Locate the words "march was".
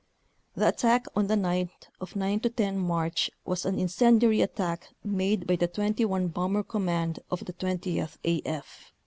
2.79-3.65